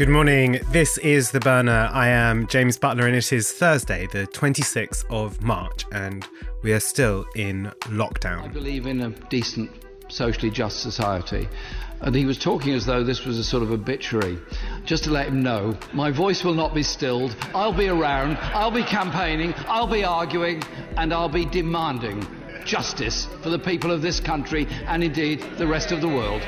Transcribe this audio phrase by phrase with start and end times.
[0.00, 0.60] Good morning.
[0.70, 1.90] This is The Burner.
[1.92, 6.26] I am James Butler, and it is Thursday, the 26th of March, and
[6.62, 8.44] we are still in lockdown.
[8.44, 9.70] I believe in a decent,
[10.08, 11.46] socially just society.
[12.00, 14.38] And he was talking as though this was a sort of obituary.
[14.86, 17.36] Just to let him know, my voice will not be stilled.
[17.54, 18.38] I'll be around.
[18.40, 19.52] I'll be campaigning.
[19.68, 20.62] I'll be arguing.
[20.96, 22.26] And I'll be demanding
[22.64, 26.40] justice for the people of this country and indeed the rest of the world.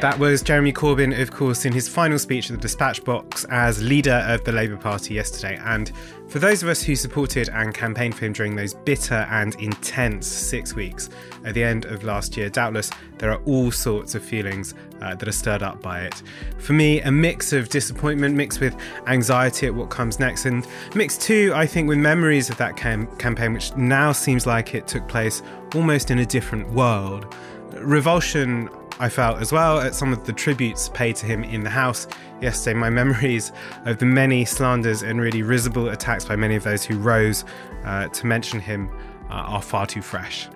[0.00, 3.82] That was Jeremy Corbyn, of course, in his final speech at the dispatch box as
[3.82, 5.60] leader of the Labour Party yesterday.
[5.62, 5.92] And
[6.28, 10.26] for those of us who supported and campaigned for him during those bitter and intense
[10.26, 11.10] six weeks
[11.44, 15.28] at the end of last year, doubtless there are all sorts of feelings uh, that
[15.28, 16.22] are stirred up by it.
[16.56, 18.74] For me, a mix of disappointment mixed with
[19.06, 23.06] anxiety at what comes next, and mixed too, I think, with memories of that cam-
[23.18, 25.42] campaign, which now seems like it took place
[25.74, 27.34] almost in a different world.
[27.74, 31.70] Revulsion I felt as well at some of the tributes paid to him in the
[31.70, 32.06] House
[32.42, 32.78] yesterday.
[32.78, 33.50] My memories
[33.86, 37.46] of the many slanders and really risible attacks by many of those who rose
[37.86, 38.90] uh, to mention him
[39.30, 40.48] uh, are far too fresh.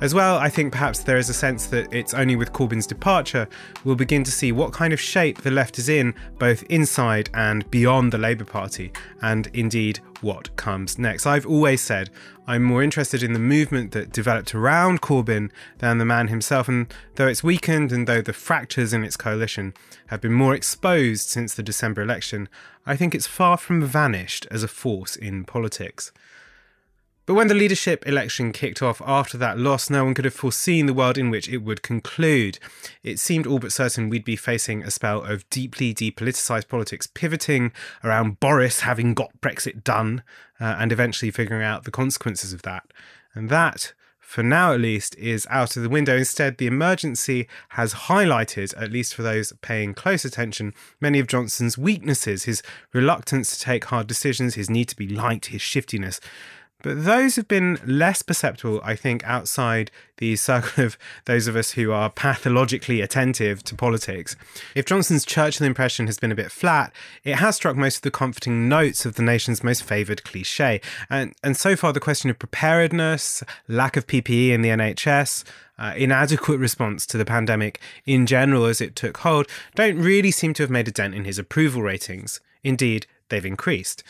[0.00, 3.46] As well, I think perhaps there is a sense that it's only with Corbyn's departure
[3.84, 7.70] we'll begin to see what kind of shape the left is in, both inside and
[7.70, 11.26] beyond the Labour Party, and indeed what comes next.
[11.26, 12.10] I've always said
[12.46, 16.92] I'm more interested in the movement that developed around Corbyn than the man himself, and
[17.14, 19.74] though it's weakened and though the fractures in its coalition
[20.06, 22.48] have been more exposed since the December election,
[22.86, 26.10] I think it's far from vanished as a force in politics.
[27.26, 30.84] But when the leadership election kicked off after that loss, no one could have foreseen
[30.84, 32.58] the world in which it would conclude.
[33.02, 37.72] It seemed all but certain we'd be facing a spell of deeply depoliticised politics, pivoting
[38.02, 40.22] around Boris having got Brexit done
[40.60, 42.84] uh, and eventually figuring out the consequences of that.
[43.34, 46.18] And that, for now at least, is out of the window.
[46.18, 51.78] Instead, the emergency has highlighted, at least for those paying close attention, many of Johnson's
[51.78, 56.20] weaknesses his reluctance to take hard decisions, his need to be liked, his shiftiness.
[56.84, 61.70] But those have been less perceptible, I think, outside the circle of those of us
[61.70, 64.36] who are pathologically attentive to politics.
[64.74, 66.92] If Johnson's Churchill impression has been a bit flat,
[67.24, 70.82] it has struck most of the comforting notes of the nation's most favoured cliche.
[71.08, 75.42] And, and so far, the question of preparedness, lack of PPE in the NHS,
[75.78, 80.52] uh, inadequate response to the pandemic in general as it took hold, don't really seem
[80.52, 82.40] to have made a dent in his approval ratings.
[82.62, 84.02] Indeed, they've increased.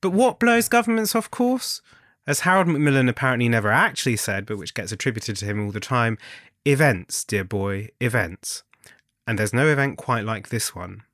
[0.00, 1.80] But what blows governments off course?
[2.28, 5.80] As Harold Macmillan apparently never actually said, but which gets attributed to him all the
[5.80, 6.18] time,
[6.66, 8.64] events, dear boy, events.
[9.26, 11.04] And there's no event quite like this one.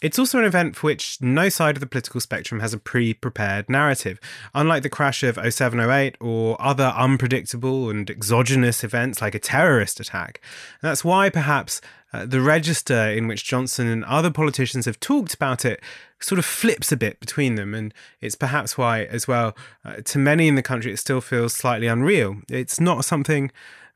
[0.00, 3.14] It's also an event for which no side of the political spectrum has a pre
[3.14, 4.20] prepared narrative.
[4.54, 10.40] Unlike the crash of 0708 or other unpredictable and exogenous events like a terrorist attack.
[10.80, 11.80] And that's why perhaps
[12.12, 15.80] uh, the register in which Johnson and other politicians have talked about it
[16.20, 17.74] sort of flips a bit between them.
[17.74, 21.54] And it's perhaps why, as well, uh, to many in the country, it still feels
[21.54, 22.36] slightly unreal.
[22.48, 23.50] It's not something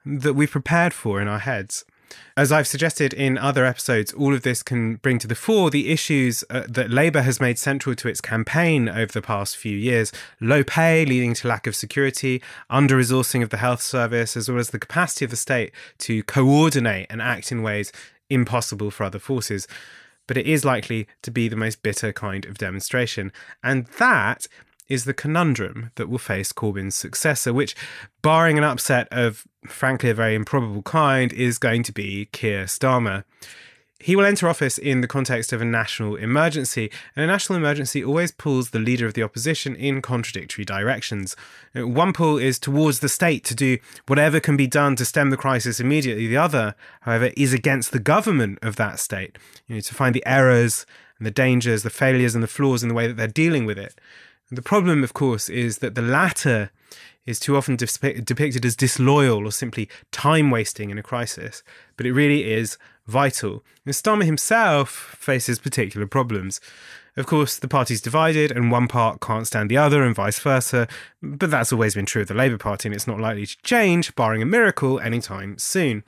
[0.05, 1.85] that we've prepared for in our heads.
[2.37, 5.91] As I've suggested in other episodes, all of this can bring to the fore the
[5.91, 10.13] issues uh, that Labour has made central to its campaign over the past few years
[10.41, 14.59] low pay leading to lack of security, under resourcing of the health service, as well
[14.59, 17.93] as the capacity of the state to coordinate and act in ways
[18.31, 19.69] impossible for other forces.
[20.27, 23.33] But it is likely to be the most bitter kind of demonstration.
[23.63, 24.47] And that
[24.93, 27.75] is the conundrum that will face Corbyn's successor, which,
[28.21, 33.25] barring an upset of frankly a very improbable kind, is going to be Keir Starmer.
[33.99, 38.05] He will enter office in the context of a national emergency, and a national emergency
[38.05, 41.37] always pulls the leader of the opposition in contradictory directions.
[41.73, 43.79] One pull is towards the state to do
[44.09, 46.27] whatever can be done to stem the crisis immediately.
[46.27, 49.39] The other, however, is against the government of that state,
[49.69, 50.85] you know, to find the errors
[51.19, 53.79] and the dangers, the failures and the flaws in the way that they're dealing with
[53.79, 53.95] it.
[54.53, 56.71] The problem, of course, is that the latter
[57.25, 61.63] is too often depicted as disloyal or simply time wasting in a crisis,
[61.97, 63.65] but it really is vital.
[63.87, 66.61] And Starmer himself faces particular problems.
[67.17, 70.87] Of course, the party's divided and one part can't stand the other and vice versa,
[71.23, 74.15] but that's always been true of the Labour Party and it's not likely to change,
[74.15, 76.05] barring a miracle, anytime soon.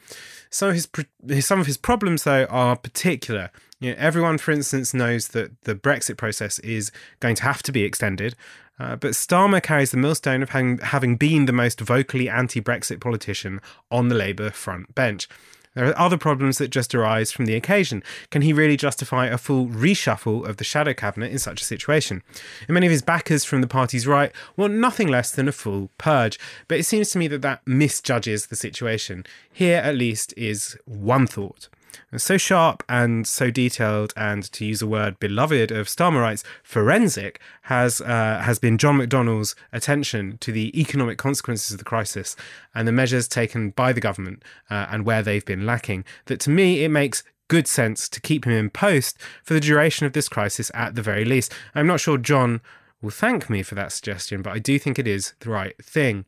[0.50, 3.50] Some of his, some of his problems, though, are particular.
[3.84, 6.90] You know, everyone, for instance, knows that the Brexit process is
[7.20, 8.34] going to have to be extended.
[8.78, 12.98] Uh, but Starmer carries the millstone of having, having been the most vocally anti Brexit
[12.98, 13.60] politician
[13.90, 15.28] on the Labour front bench.
[15.74, 18.02] There are other problems that just arise from the occasion.
[18.30, 22.22] Can he really justify a full reshuffle of the shadow cabinet in such a situation?
[22.66, 25.90] And many of his backers from the party's right want nothing less than a full
[25.98, 26.38] purge,
[26.68, 29.26] but it seems to me that that misjudges the situation.
[29.52, 31.68] Here, at least, is one thought.
[32.16, 38.00] So sharp and so detailed, and to use a word beloved of Starmerites, forensic has
[38.00, 42.36] uh, has been John McDonnell's attention to the economic consequences of the crisis
[42.74, 46.04] and the measures taken by the government uh, and where they've been lacking.
[46.26, 50.06] That to me it makes good sense to keep him in post for the duration
[50.06, 51.52] of this crisis at the very least.
[51.74, 52.60] I'm not sure John
[53.02, 56.24] will thank me for that suggestion, but I do think it is the right thing.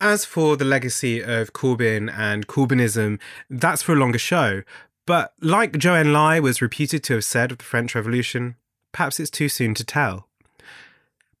[0.00, 4.62] As for the legacy of Corbyn and Corbynism, that's for a longer show.
[5.06, 8.56] But like Zhou Enlai was reputed to have said of the French Revolution,
[8.92, 10.28] perhaps it's too soon to tell.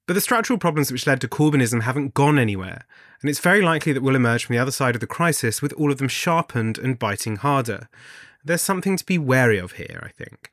[0.06, 2.86] But the structural problems which led to Corbynism haven't gone anywhere,
[3.20, 5.72] and it's very likely that we'll emerge from the other side of the crisis with
[5.74, 7.88] all of them sharpened and biting harder
[8.44, 10.50] there's something to be wary of here, I think.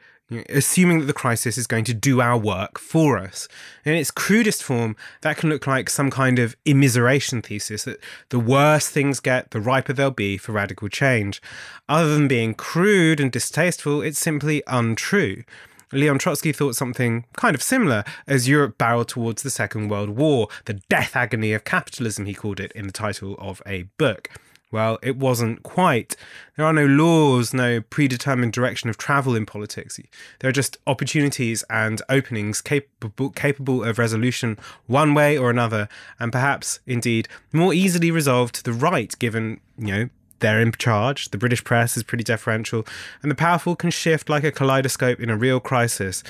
[0.49, 3.47] Assuming that the crisis is going to do our work for us.
[3.83, 7.99] In its crudest form, that can look like some kind of immiseration thesis that
[8.29, 11.41] the worse things get, the riper they'll be for radical change.
[11.87, 15.43] Other than being crude and distasteful, it's simply untrue.
[15.91, 20.47] Leon Trotsky thought something kind of similar as Europe barreled towards the Second World War,
[20.65, 24.29] the death agony of capitalism, he called it in the title of a book.
[24.71, 26.15] Well, it wasn't quite.
[26.55, 29.99] There are no laws, no predetermined direction of travel in politics.
[30.39, 35.89] There are just opportunities and openings capable, capable of resolution one way or another,
[36.19, 41.29] and perhaps, indeed, more easily resolved to the right, given, you know, they're in charge,
[41.29, 42.85] the British press is pretty deferential,
[43.21, 46.23] and the powerful can shift like a kaleidoscope in a real crisis.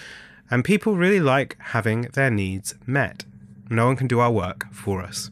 [0.49, 3.25] And people really like having their needs met.
[3.69, 5.29] No one can do our work for us.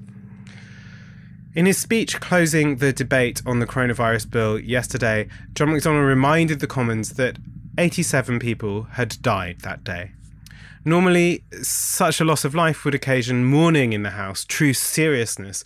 [1.58, 6.68] In his speech closing the debate on the coronavirus bill yesterday, John McDonnell reminded the
[6.68, 7.40] Commons that
[7.80, 10.12] 87 people had died that day.
[10.86, 15.64] Normally, such a loss of life would occasion mourning in the House, true seriousness.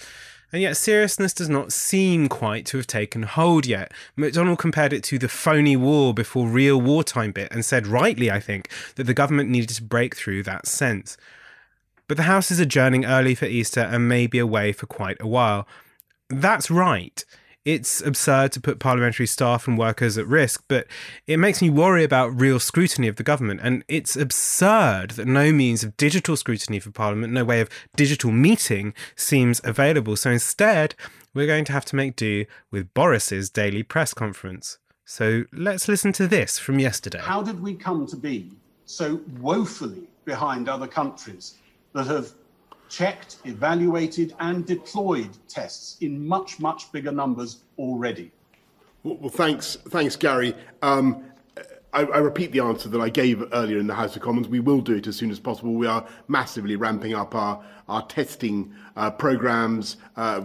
[0.54, 3.92] And yet, seriousness does not seem quite to have taken hold yet.
[4.18, 8.40] McDonnell compared it to the phony war before real wartime bit and said, rightly, I
[8.40, 11.18] think, that the government needed to break through that sense.
[12.12, 15.28] But the House is adjourning early for Easter and may be away for quite a
[15.28, 15.66] while.
[16.30, 17.24] That's right.
[17.63, 20.88] It's absurd to put parliamentary staff and workers at risk, but
[21.25, 23.62] it makes me worry about real scrutiny of the government.
[23.63, 28.34] And it's absurd that no means of digital scrutiny for Parliament, no way of digital
[28.34, 30.18] meeting seems available.
[30.18, 30.96] So instead,
[31.34, 34.80] we're going to have to make do with Boris's daily press conference.
[35.06, 37.22] So let's listen to this from yesterday.
[37.22, 38.52] How did we come to be
[38.86, 41.56] so woefully behind other countries
[41.94, 42.32] that have
[42.90, 48.32] checked, evaluated, and deployed tests in much, much bigger numbers already.
[49.04, 50.54] Well, well thanks, thanks, Gary.
[50.82, 51.24] Um,
[51.94, 54.48] I, I, repeat the answer that I gave earlier in the House of Commons.
[54.48, 55.74] We will do it as soon as possible.
[55.74, 60.40] We are massively ramping up our, our testing uh, programs, uh,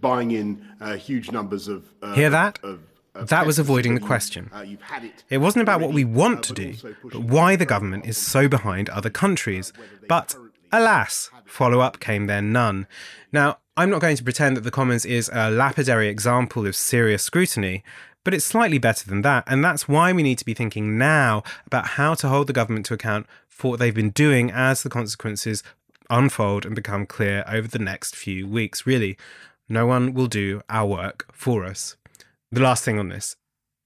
[0.00, 1.92] buying in uh, huge numbers of.
[2.02, 2.58] Uh, Hear that?
[2.62, 2.80] Of,
[3.14, 4.48] of that was avoiding the question.
[4.52, 4.64] Uh,
[5.02, 8.16] it, it wasn't about what we want uh, to do, but why the government is
[8.16, 9.72] so behind other countries.
[10.08, 10.36] But
[10.74, 12.86] Alas, follow up came there none.
[13.30, 17.22] Now, I'm not going to pretend that the Commons is a lapidary example of serious
[17.22, 17.84] scrutiny,
[18.24, 21.42] but it's slightly better than that, and that's why we need to be thinking now
[21.66, 24.88] about how to hold the government to account for what they've been doing as the
[24.88, 25.62] consequences
[26.08, 28.86] unfold and become clear over the next few weeks.
[28.86, 29.18] Really,
[29.68, 31.96] no one will do our work for us.
[32.50, 33.36] The last thing on this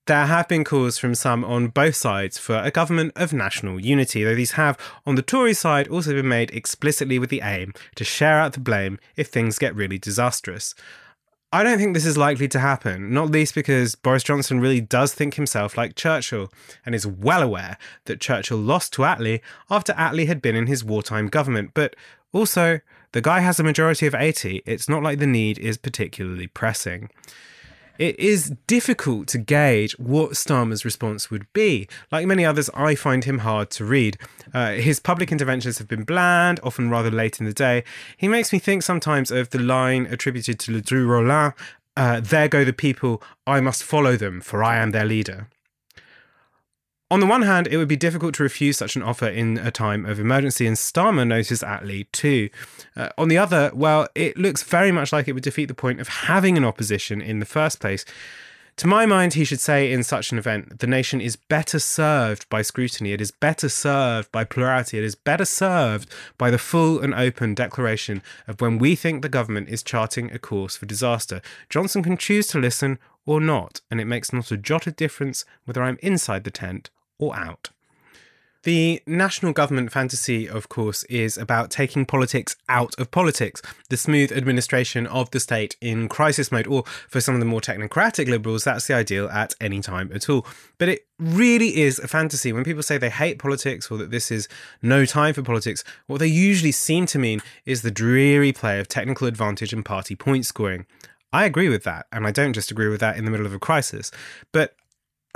[0.07, 4.23] there have been calls from some on both sides for a government of national unity,
[4.23, 8.05] though these have, on the Tory side, also been made explicitly with the aim to
[8.05, 10.75] share out the blame if things get really disastrous.
[11.53, 15.15] I don't think this is likely to happen, not least because Boris Johnson really does
[15.15, 16.53] think himself like Churchill
[16.85, 20.85] and is well aware that Churchill lost to Attlee after Attlee had been in his
[20.85, 21.71] wartime government.
[21.73, 21.97] But
[22.33, 22.81] also,
[23.13, 27.11] the guy has a majority of 80, it's not like the need is particularly pressing
[27.99, 31.89] it is difficult to gauge what Starmer's response would be.
[32.11, 34.19] Like many others, I find him hard to read.
[34.53, 37.85] Uh, his public interventions have been bland, often rather late in the day.
[38.17, 41.53] He makes me think sometimes of the line attributed to Ledru Rollin
[41.97, 45.49] uh, There go the people, I must follow them, for I am their leader.
[47.09, 49.71] On the one hand, it would be difficult to refuse such an offer in a
[49.71, 52.51] time of emergency, and Starmer noticed Attlee too.
[52.97, 56.01] Uh, on the other, well, it looks very much like it would defeat the point
[56.01, 58.05] of having an opposition in the first place.
[58.79, 62.49] To my mind, he should say in such an event, the nation is better served
[62.49, 66.99] by scrutiny, it is better served by plurality, it is better served by the full
[67.01, 71.41] and open declaration of when we think the government is charting a course for disaster.
[71.71, 75.45] Johnson can choose to listen or not, and it makes not a jot of difference
[75.67, 77.71] whether I'm inside the tent or out.
[78.67, 84.33] The national government fantasy, of course, is about taking politics out of politics, the smooth
[84.33, 88.65] administration of the state in crisis mode, or for some of the more technocratic liberals,
[88.65, 90.45] that's the ideal at any time at all.
[90.79, 92.53] But it really is a fantasy.
[92.53, 94.49] When people say they hate politics or that this is
[94.83, 98.89] no time for politics, what they usually seem to mean is the dreary play of
[98.89, 100.87] technical advantage and party point scoring.
[101.33, 103.55] I agree with that, and I don't just agree with that in the middle of
[103.55, 104.11] a crisis.
[104.51, 104.75] But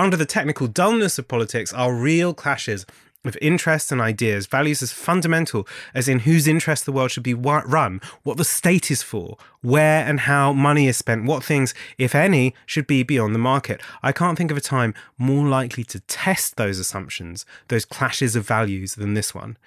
[0.01, 2.87] under the technical dullness of politics are real clashes
[3.23, 7.35] of interests and ideas, values as fundamental as in whose interest the world should be
[7.35, 12.15] run, what the state is for, where and how money is spent, what things, if
[12.15, 13.83] any, should be beyond the market.
[14.03, 18.47] I can't think of a time more likely to test those assumptions, those clashes of
[18.47, 19.59] values, than this one.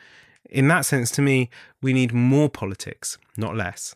[0.49, 3.93] In that sense, to me, we need more politics, not less.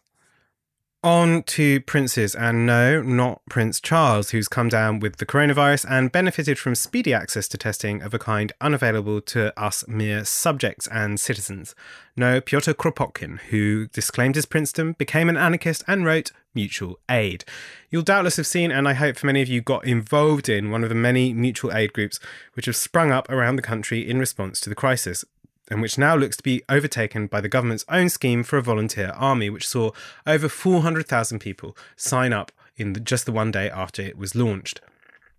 [1.04, 6.12] On to princes, and no, not Prince Charles, who's come down with the coronavirus and
[6.12, 11.20] benefited from speedy access to testing of a kind unavailable to us mere subjects and
[11.20, 11.76] citizens.
[12.16, 17.46] No, Pyotr Kropotkin, who disclaimed his princedom, became an anarchist, and wrote Mutual Aid.
[17.92, 20.82] You'll doubtless have seen, and I hope for many of you got involved in, one
[20.82, 22.20] of the many mutual aid groups
[22.56, 25.24] which have sprung up around the country in response to the crisis
[25.70, 29.12] and which now looks to be overtaken by the government's own scheme for a volunteer
[29.16, 29.92] army, which saw
[30.26, 34.82] over 400,000 people sign up in the, just the one day after it was launched.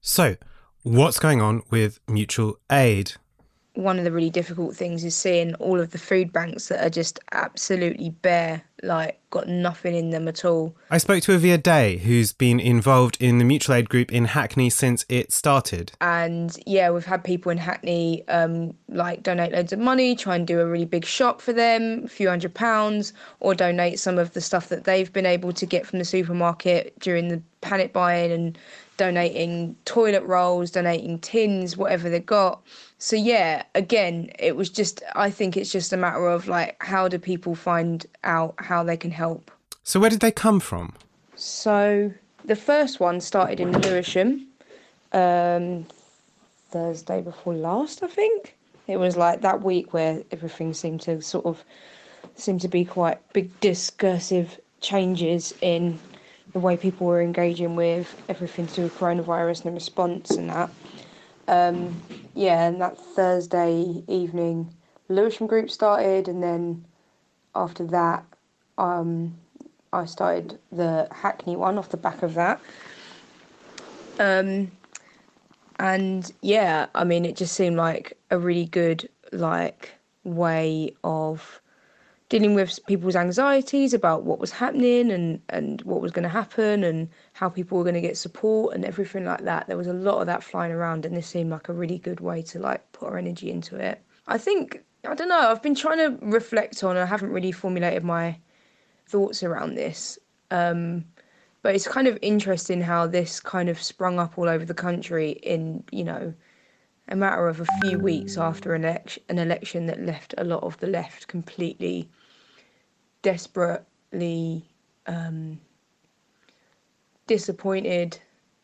[0.00, 0.36] So,
[0.82, 3.14] what's going on with mutual aid?
[3.78, 6.90] One of the really difficult things is seeing all of the food banks that are
[6.90, 10.74] just absolutely bare, like got nothing in them at all.
[10.90, 14.68] I spoke to Aviah Day, who's been involved in the mutual aid group in Hackney
[14.68, 15.92] since it started.
[16.00, 20.44] And yeah, we've had people in Hackney um, like donate loads of money, try and
[20.44, 24.32] do a really big shop for them, a few hundred pounds, or donate some of
[24.32, 28.32] the stuff that they've been able to get from the supermarket during the panic buying
[28.32, 28.58] and
[28.98, 32.62] donating toilet rolls, donating tins, whatever they got.
[32.98, 37.08] So yeah, again, it was just I think it's just a matter of like how
[37.08, 39.50] do people find out how they can help.
[39.84, 40.92] So where did they come from?
[41.36, 42.12] So
[42.44, 44.46] the first one started in Lewisham,
[45.12, 45.86] um,
[46.70, 48.54] Thursday before last, I think.
[48.86, 51.62] It was like that week where everything seemed to sort of
[52.34, 55.98] seemed to be quite big discursive changes in
[56.58, 60.50] the way people were engaging with everything to do with coronavirus and the response and
[60.50, 60.68] that.
[61.46, 62.02] Um,
[62.34, 64.74] yeah, and that Thursday evening,
[65.08, 66.84] Lewisham group started, and then
[67.54, 68.24] after that,
[68.76, 69.36] um,
[69.92, 72.60] I started the Hackney one off the back of that.
[74.18, 74.72] Um,
[75.78, 79.92] and yeah, I mean, it just seemed like a really good like
[80.24, 81.60] way of
[82.28, 86.84] dealing with people's anxieties about what was happening and, and what was going to happen
[86.84, 89.66] and how people were going to get support and everything like that.
[89.66, 92.20] There was a lot of that flying around, and this seemed like a really good
[92.20, 94.02] way to like put our energy into it.
[94.26, 95.50] I think I don't know.
[95.50, 96.96] I've been trying to reflect on.
[96.96, 98.38] I haven't really formulated my
[99.06, 100.18] thoughts around this.
[100.50, 101.04] Um,
[101.62, 105.32] but it's kind of interesting how this kind of sprung up all over the country
[105.42, 106.32] in you know
[107.08, 110.62] a matter of a few weeks after an election, an election that left a lot
[110.62, 112.08] of the left completely
[113.22, 114.64] desperately
[115.06, 115.60] um,
[117.26, 118.18] disappointed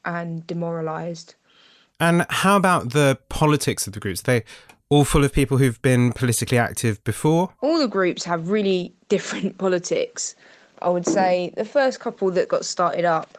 [0.05, 1.35] and demoralised.
[2.01, 4.21] And how about the politics of the groups?
[4.23, 4.45] Are they
[4.89, 7.51] all full of people who've been politically active before?
[7.63, 10.35] All the groups have really different politics.
[10.83, 13.39] I would say the first couple that got started up,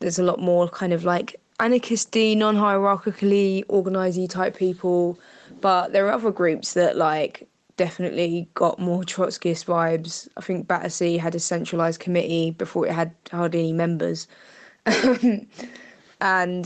[0.00, 5.18] there's a lot more kind of like anarchisty, non-hierarchically organisy type people,
[5.60, 10.28] but there are other groups that like definitely got more Trotskyist vibes.
[10.36, 14.28] I think Battersea had a centralised committee before it had hardly any members.
[14.86, 15.48] and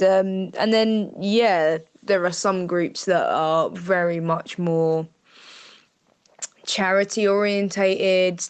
[0.02, 5.06] um, and then yeah, there are some groups that are very much more
[6.64, 8.42] charity orientated,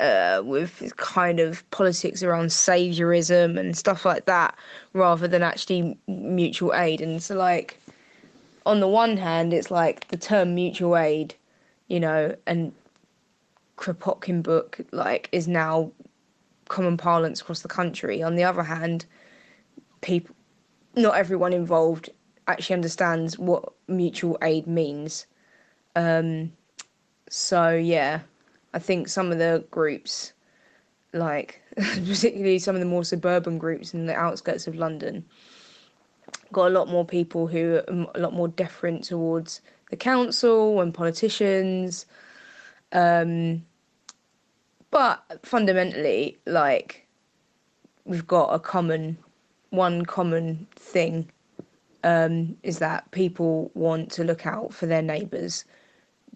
[0.00, 4.56] uh, with kind of politics around saviorism and stuff like that,
[4.92, 7.00] rather than actually mutual aid.
[7.00, 7.80] And so, like,
[8.66, 11.34] on the one hand, it's like the term mutual aid
[11.94, 12.72] you know, and
[13.78, 15.92] Kropotkin book like is now
[16.66, 18.20] common parlance across the country.
[18.20, 19.06] On the other hand,
[20.00, 20.34] people,
[20.96, 22.10] not everyone involved
[22.48, 25.26] actually understands what mutual aid means.
[25.94, 26.50] Um,
[27.30, 28.22] so yeah,
[28.72, 30.32] I think some of the groups,
[31.12, 35.24] like particularly some of the more suburban groups in the outskirts of London,
[36.50, 39.60] got a lot more people who are a lot more deferent towards
[39.94, 42.04] the council and politicians.
[42.90, 43.64] Um,
[44.90, 47.06] but fundamentally, like,
[48.04, 49.16] we've got a common,
[49.70, 51.30] one common thing
[52.02, 55.64] um, is that people want to look out for their neighbours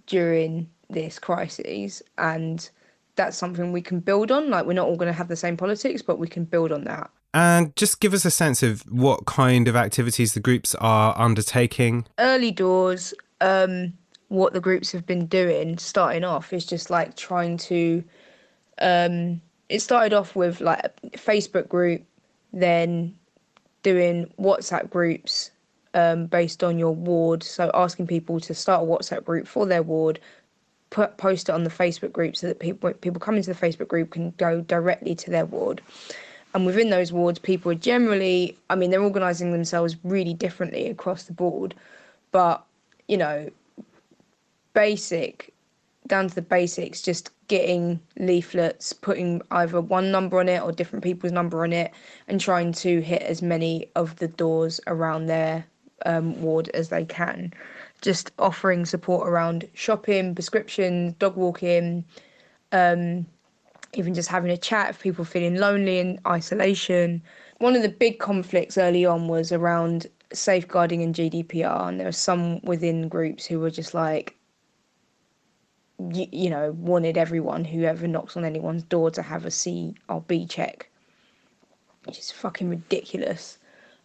[0.07, 2.71] during this crisis, and
[3.17, 4.51] that's something we can build on.
[4.51, 6.85] Like we're not all going to have the same politics, but we can build on
[6.85, 7.11] that.
[7.35, 12.07] And just give us a sense of what kind of activities the groups are undertaking.
[12.19, 13.93] Early doors, um,
[14.29, 18.05] what the groups have been doing, starting off, is just like trying to.
[18.81, 22.03] Um, it started off with like a Facebook group,
[22.53, 23.15] then
[23.83, 25.51] doing WhatsApp groups
[25.95, 27.43] um, based on your ward.
[27.43, 30.21] So asking people to start a WhatsApp group for their ward,
[30.91, 33.89] put post it on the Facebook group so that people people come into the Facebook
[33.89, 35.81] group can go directly to their ward.
[36.55, 41.25] And within those wards, people are generally, I mean, they're organising themselves really differently across
[41.25, 41.75] the board,
[42.33, 42.65] but
[43.09, 43.51] you know,
[44.75, 45.53] basic
[46.07, 51.05] down to the basics, just getting leaflets, putting either one number on it or different
[51.05, 51.93] people's number on it,
[52.27, 55.65] and trying to hit as many of the doors around their
[56.07, 57.53] um, ward as they can.
[58.01, 62.05] Just offering support around shopping, prescriptions, dog walking,
[62.73, 63.27] um,
[63.95, 67.23] even just having a chat if people feeling lonely in isolation.
[67.59, 72.13] One of the big conflicts early on was around safeguarding and GDPR, and there were
[72.13, 74.37] some within groups who were just like,
[76.13, 79.95] you, you know, wanted everyone who ever knocks on anyone's door to have a C
[80.09, 80.91] or B check,
[82.05, 83.59] which is fucking ridiculous.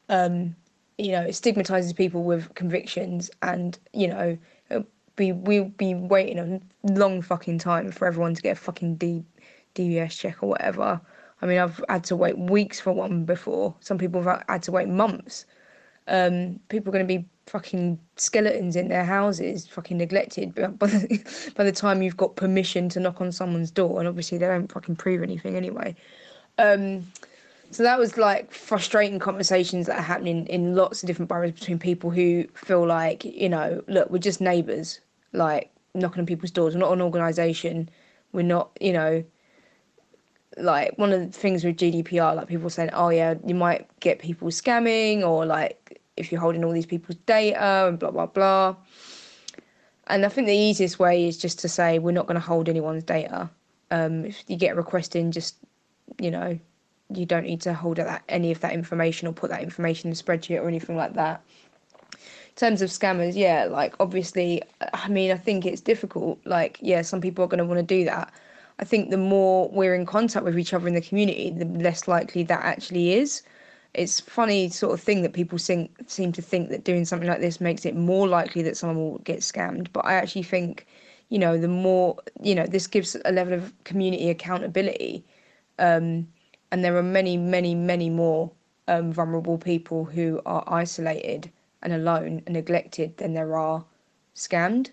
[0.09, 0.55] Um,
[0.97, 4.37] you know, it stigmatizes people with convictions, and you know,
[5.15, 6.61] be we'll be waiting a
[6.91, 9.23] long fucking time for everyone to get a fucking D,
[9.75, 10.99] DBS check or whatever.
[11.41, 13.75] I mean, I've had to wait weeks for one before.
[13.79, 15.45] Some people have had to wait months.
[16.07, 20.55] Um, people are going to be fucking skeletons in their houses, fucking neglected.
[20.55, 24.37] By the, by the time you've got permission to knock on someone's door, and obviously
[24.37, 25.95] they don't fucking prove anything anyway.
[26.57, 27.05] Um,
[27.71, 31.79] so that was like frustrating conversations that are happening in lots of different boroughs between
[31.79, 34.99] people who feel like, you know, look, we're just neighbours,
[35.31, 36.75] like knocking on people's doors.
[36.75, 37.89] We're not an organisation.
[38.31, 39.23] We're not, you know,
[40.57, 44.19] like one of the things with GDPR, like people saying, oh yeah, you might get
[44.19, 48.75] people scamming or like if you're holding all these people's data and blah blah blah.
[50.07, 52.67] And I think the easiest way is just to say we're not going to hold
[52.67, 53.49] anyone's data.
[53.89, 55.55] Um, if you get a request in, just
[56.19, 56.59] you know,
[57.13, 60.13] you don't need to hold that any of that information or put that information in
[60.13, 61.41] a spreadsheet or anything like that.
[62.13, 64.61] In terms of scammers, yeah, like obviously,
[64.93, 66.39] I mean, I think it's difficult.
[66.45, 68.31] Like, yeah, some people are going to want to do that.
[68.79, 72.07] I think the more we're in contact with each other in the community, the less
[72.07, 73.43] likely that actually is
[73.93, 77.41] it's funny sort of thing that people seem seem to think that doing something like
[77.41, 79.87] this makes it more likely that someone will get scammed.
[79.93, 80.87] But I actually think,
[81.29, 85.23] you know, the more you know, this gives a level of community accountability,
[85.79, 86.27] um,
[86.71, 88.51] and there are many, many, many more
[88.87, 91.51] um, vulnerable people who are isolated
[91.83, 93.85] and alone and neglected than there are
[94.35, 94.89] scammed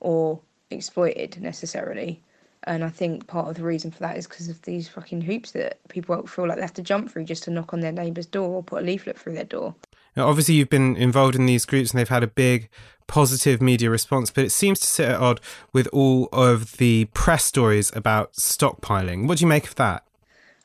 [0.00, 2.22] or exploited necessarily.
[2.64, 5.52] And I think part of the reason for that is because of these fucking hoops
[5.52, 8.26] that people feel like they have to jump through just to knock on their neighbour's
[8.26, 9.74] door or put a leaflet through their door.
[10.16, 12.68] Now, obviously, you've been involved in these groups and they've had a big
[13.06, 15.40] positive media response, but it seems to sit at odd
[15.72, 19.26] with all of the press stories about stockpiling.
[19.26, 20.04] What do you make of that?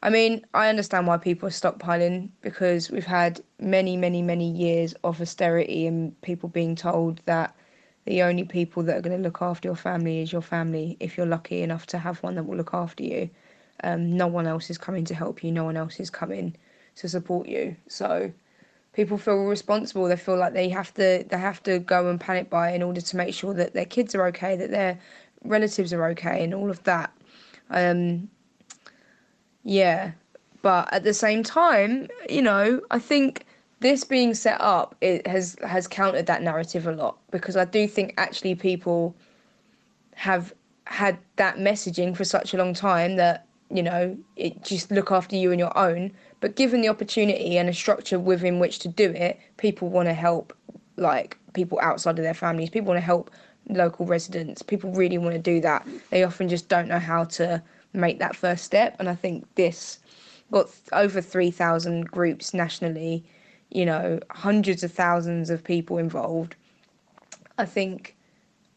[0.01, 4.93] I mean, I understand why people are stockpiling because we've had many, many, many years
[5.05, 7.55] of austerity and people being told that
[8.05, 11.17] the only people that are going to look after your family is your family if
[11.17, 13.29] you're lucky enough to have one that will look after you.
[13.83, 16.55] Um, no one else is coming to help you, no one else is coming
[16.95, 17.75] to support you.
[17.87, 18.31] So
[18.93, 20.07] people feel responsible.
[20.07, 23.01] They feel like they have to they have to go and panic buy in order
[23.01, 24.99] to make sure that their kids are okay, that their
[25.43, 27.11] relatives are okay, and all of that.
[27.69, 28.29] Um,
[29.63, 30.11] yeah,
[30.61, 33.45] but at the same time, you know, I think
[33.83, 37.85] this being set up it has has countered that narrative a lot because I do
[37.87, 39.13] think actually people
[40.15, 40.53] have
[40.85, 45.35] had that messaging for such a long time that you know it just look after
[45.35, 46.11] you and your own.
[46.39, 50.13] But given the opportunity and a structure within which to do it people want to
[50.13, 50.55] help
[50.95, 53.31] like people outside of their families people want to help
[53.69, 55.85] local residents people really want to do that.
[56.09, 58.95] They often just don't know how to make that first step.
[58.99, 59.99] And i think this
[60.51, 63.25] got over 3000 groups nationally
[63.73, 66.55] you know, hundreds of thousands of people involved.
[67.57, 68.15] I think,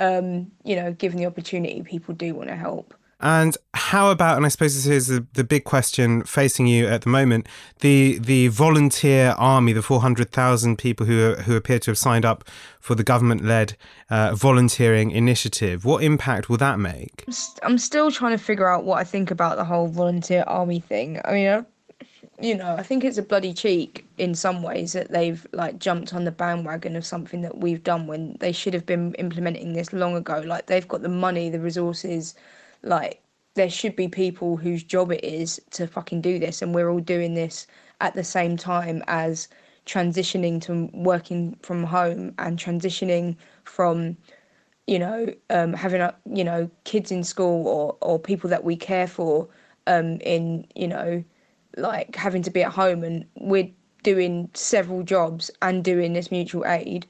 [0.01, 2.95] um, you know, given the opportunity, people do want to help.
[3.19, 7.03] And how about, and I suppose this is the, the big question facing you at
[7.03, 7.49] the moment,
[7.81, 12.45] the the volunteer army, the 400,000 people who, who appear to have signed up
[12.79, 13.77] for the government led
[14.11, 15.87] uh, volunteering initiative.
[15.87, 17.25] What impact will that make?
[17.63, 21.19] I'm still trying to figure out what I think about the whole volunteer army thing.
[21.25, 21.67] I mean,
[22.41, 26.13] you know, I think it's a bloody cheek in some ways that they've like jumped
[26.13, 29.93] on the bandwagon of something that we've done when they should have been implementing this
[29.93, 30.41] long ago.
[30.45, 32.35] Like they've got the money, the resources,
[32.83, 33.23] like
[33.55, 37.01] there should be people whose job it is to fucking do this, and we're all
[37.01, 37.67] doing this
[38.03, 39.49] at the same time as
[39.87, 44.17] transitioning to working from home and transitioning from
[44.87, 48.77] you know um, having a, you know kids in school or or people that we
[48.77, 49.49] care for
[49.87, 51.25] um, in you know
[51.77, 53.71] like having to be at home and we're
[54.03, 57.07] doing several jobs and doing this mutual aid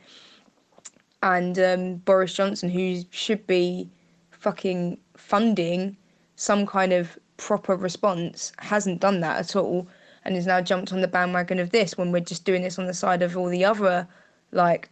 [1.23, 3.89] and um, Boris Johnson who should be
[4.31, 5.97] fucking funding
[6.37, 9.87] some kind of proper response hasn't done that at all
[10.25, 12.87] and has now jumped on the bandwagon of this when we're just doing this on
[12.87, 14.07] the side of all the other
[14.53, 14.91] like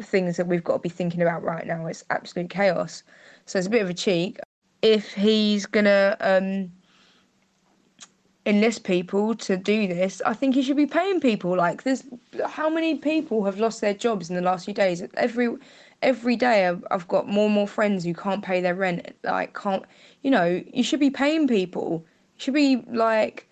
[0.00, 1.86] things that we've got to be thinking about right now.
[1.86, 3.02] It's absolute chaos.
[3.46, 4.38] So it's a bit of a cheek.
[4.82, 6.72] If he's gonna um,
[8.46, 11.56] enlist people to do this, I think he should be paying people.
[11.56, 12.04] Like, there's
[12.46, 15.02] how many people have lost their jobs in the last few days?
[15.14, 15.56] Every
[16.02, 19.14] every day, I've, I've got more and more friends who can't pay their rent.
[19.22, 19.84] Like, can't
[20.22, 20.62] you know?
[20.72, 22.04] You should be paying people.
[22.36, 23.46] You should be like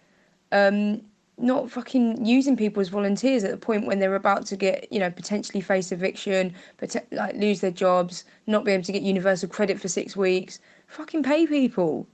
[0.52, 1.02] um,
[1.36, 4.98] not fucking using people as volunteers at the point when they're about to get, you
[4.98, 9.48] know, potentially face eviction, but like lose their jobs, not be able to get universal
[9.48, 10.60] credit for six weeks.
[10.86, 12.06] Fucking pay people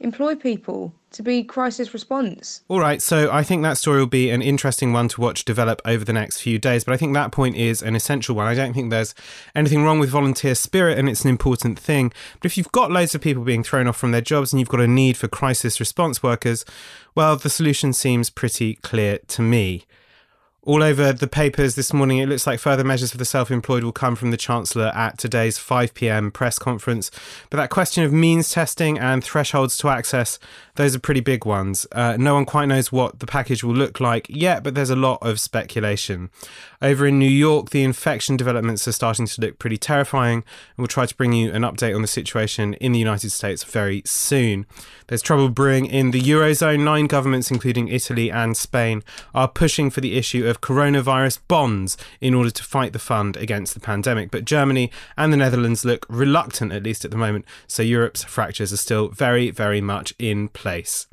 [0.00, 2.62] employ people to be crisis response.
[2.68, 5.80] All right, so I think that story will be an interesting one to watch develop
[5.84, 8.46] over the next few days, but I think that point is an essential one.
[8.46, 9.14] I don't think there's
[9.54, 12.12] anything wrong with volunteer spirit and it's an important thing.
[12.40, 14.68] But if you've got loads of people being thrown off from their jobs and you've
[14.68, 16.64] got a need for crisis response workers,
[17.14, 19.84] well, the solution seems pretty clear to me
[20.66, 23.84] all over the papers this morning, it looks like further measures for the self employed
[23.84, 27.10] will come from the Chancellor at today's 5 pm press conference.
[27.50, 30.38] But that question of means testing and thresholds to access,
[30.76, 31.86] those are pretty big ones.
[31.92, 34.96] Uh, no one quite knows what the package will look like yet, but there's a
[34.96, 36.30] lot of speculation.
[36.80, 40.86] Over in New York, the infection developments are starting to look pretty terrifying, and we'll
[40.86, 44.66] try to bring you an update on the situation in the United States very soon.
[45.06, 46.84] There's trouble brewing in the Eurozone.
[46.84, 49.02] Nine governments, including Italy and Spain,
[49.34, 53.74] are pushing for the issue of coronavirus bonds in order to fight the fund against
[53.74, 54.30] the pandemic.
[54.30, 58.72] But Germany and the Netherlands look reluctant, at least at the moment, so Europe's fractures
[58.72, 61.06] are still very, very much in place.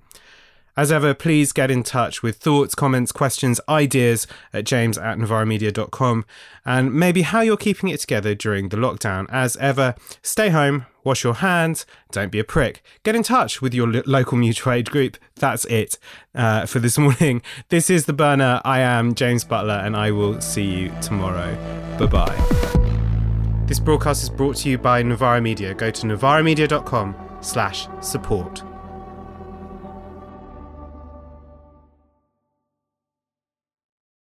[0.77, 6.25] As ever, please get in touch with thoughts, comments, questions, ideas at james at novaramedia.com
[6.65, 9.25] and maybe how you're keeping it together during the lockdown.
[9.29, 12.81] As ever, stay home, wash your hands, don't be a prick.
[13.03, 15.17] Get in touch with your lo- local mutual aid group.
[15.35, 15.99] That's it
[16.33, 17.41] uh, for this morning.
[17.69, 18.61] This is The Burner.
[18.63, 21.53] I am James Butler and I will see you tomorrow.
[21.99, 23.65] Bye bye.
[23.65, 25.73] This broadcast is brought to you by Novara Media.
[25.73, 28.63] Go to novaramedia.com slash support.